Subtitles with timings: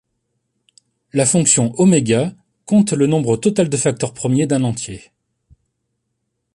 [1.13, 1.85] La fonction Ω
[2.65, 5.11] compte le nombre total de facteurs premiers d'un entier.